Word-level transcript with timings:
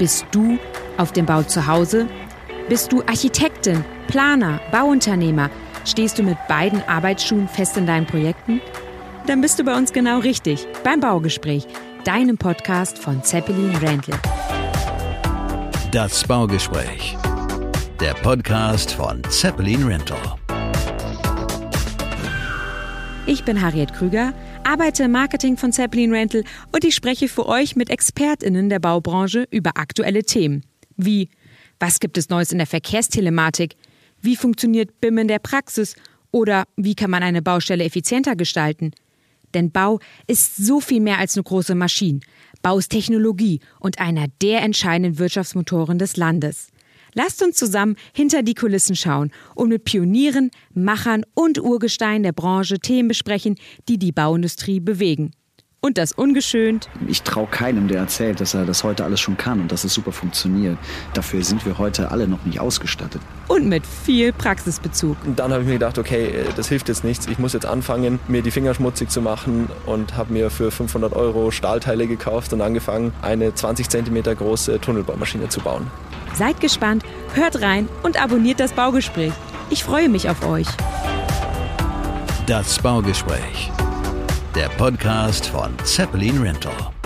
Bist 0.00 0.24
du 0.30 0.58
auf 0.96 1.12
dem 1.12 1.26
Bau 1.26 1.42
zu 1.42 1.66
Hause? 1.66 2.06
Bist 2.70 2.90
du 2.90 3.02
Architektin, 3.02 3.84
Planer, 4.06 4.58
Bauunternehmer? 4.72 5.50
Stehst 5.84 6.18
du 6.18 6.22
mit 6.22 6.38
beiden 6.48 6.82
Arbeitsschuhen 6.88 7.46
fest 7.46 7.76
in 7.76 7.84
deinen 7.84 8.06
Projekten? 8.06 8.62
Dann 9.26 9.42
bist 9.42 9.58
du 9.58 9.64
bei 9.64 9.76
uns 9.76 9.92
genau 9.92 10.20
richtig, 10.20 10.66
beim 10.82 11.00
Baugespräch, 11.00 11.66
deinem 12.04 12.38
Podcast 12.38 12.98
von 12.98 13.22
Zeppelin 13.22 13.76
Rental. 13.76 14.18
Das 15.92 16.26
Baugespräch, 16.26 17.18
der 18.00 18.14
Podcast 18.14 18.92
von 18.92 19.22
Zeppelin 19.24 19.86
Rental. 19.86 20.16
Ich 23.26 23.44
bin 23.44 23.60
Harriet 23.60 23.92
Krüger, 23.92 24.32
arbeite 24.64 25.04
im 25.04 25.12
Marketing 25.12 25.56
von 25.56 25.72
Zeppelin 25.72 26.12
Rental 26.12 26.42
und 26.72 26.84
ich 26.84 26.94
spreche 26.94 27.28
für 27.28 27.46
euch 27.46 27.76
mit 27.76 27.90
ExpertInnen 27.90 28.70
der 28.70 28.78
Baubranche 28.78 29.46
über 29.50 29.72
aktuelle 29.76 30.24
Themen. 30.24 30.64
Wie, 30.96 31.28
was 31.78 32.00
gibt 32.00 32.16
es 32.18 32.30
Neues 32.30 32.50
in 32.50 32.58
der 32.58 32.66
Verkehrstelematik? 32.66 33.76
Wie 34.22 34.36
funktioniert 34.36 35.00
BIM 35.00 35.18
in 35.18 35.28
der 35.28 35.38
Praxis? 35.38 35.96
Oder 36.32 36.64
wie 36.76 36.94
kann 36.94 37.10
man 37.10 37.22
eine 37.22 37.42
Baustelle 37.42 37.84
effizienter 37.84 38.36
gestalten? 38.36 38.92
Denn 39.54 39.70
Bau 39.70 40.00
ist 40.26 40.56
so 40.56 40.80
viel 40.80 41.00
mehr 41.00 41.18
als 41.18 41.36
eine 41.36 41.44
große 41.44 41.74
Maschine. 41.74 42.20
Bau 42.62 42.78
ist 42.78 42.90
Technologie 42.90 43.60
und 43.80 43.98
einer 44.00 44.26
der 44.40 44.62
entscheidenden 44.62 45.18
Wirtschaftsmotoren 45.18 45.98
des 45.98 46.16
Landes. 46.16 46.68
Lasst 47.14 47.42
uns 47.42 47.56
zusammen 47.56 47.96
hinter 48.14 48.42
die 48.42 48.54
Kulissen 48.54 48.96
schauen 48.96 49.30
und 49.54 49.68
mit 49.68 49.84
Pionieren, 49.84 50.50
Machern 50.72 51.24
und 51.34 51.60
Urgestein 51.60 52.22
der 52.22 52.32
Branche 52.32 52.78
Themen 52.78 53.08
besprechen, 53.08 53.56
die 53.88 53.98
die 53.98 54.12
Bauindustrie 54.12 54.80
bewegen. 54.80 55.32
Und 55.82 55.96
das 55.96 56.12
ungeschönt. 56.12 56.90
Ich 57.08 57.22
traue 57.22 57.46
keinem, 57.46 57.88
der 57.88 58.00
erzählt, 58.00 58.38
dass 58.40 58.52
er 58.52 58.66
das 58.66 58.84
heute 58.84 59.02
alles 59.02 59.18
schon 59.18 59.38
kann 59.38 59.60
und 59.60 59.72
dass 59.72 59.84
es 59.84 59.94
super 59.94 60.12
funktioniert. 60.12 60.76
Dafür 61.14 61.42
sind 61.42 61.64
wir 61.64 61.78
heute 61.78 62.10
alle 62.10 62.28
noch 62.28 62.44
nicht 62.44 62.60
ausgestattet. 62.60 63.22
Und 63.48 63.66
mit 63.66 63.86
viel 63.86 64.34
Praxisbezug. 64.34 65.16
Und 65.24 65.38
dann 65.38 65.50
habe 65.52 65.62
ich 65.62 65.66
mir 65.66 65.74
gedacht, 65.74 65.96
okay, 65.96 66.44
das 66.54 66.68
hilft 66.68 66.88
jetzt 66.88 67.02
nichts. 67.02 67.26
Ich 67.28 67.38
muss 67.38 67.54
jetzt 67.54 67.64
anfangen, 67.64 68.20
mir 68.28 68.42
die 68.42 68.50
Finger 68.50 68.74
schmutzig 68.74 69.08
zu 69.08 69.22
machen 69.22 69.70
und 69.86 70.18
habe 70.18 70.34
mir 70.34 70.50
für 70.50 70.70
500 70.70 71.14
Euro 71.14 71.50
Stahlteile 71.50 72.06
gekauft 72.06 72.52
und 72.52 72.60
angefangen, 72.60 73.14
eine 73.22 73.54
20 73.54 73.88
cm 73.88 74.22
große 74.22 74.82
Tunnelbaumaschine 74.82 75.48
zu 75.48 75.60
bauen. 75.60 75.86
Seid 76.34 76.60
gespannt, 76.60 77.04
hört 77.32 77.62
rein 77.62 77.88
und 78.02 78.22
abonniert 78.22 78.60
das 78.60 78.74
Baugespräch. 78.74 79.32
Ich 79.70 79.82
freue 79.82 80.10
mich 80.10 80.28
auf 80.28 80.46
euch. 80.46 80.66
Das 82.46 82.78
Baugespräch, 82.80 83.70
der 84.54 84.68
Podcast 84.70 85.46
von 85.46 85.72
Zeppelin 85.84 86.42
Rental. 86.42 86.99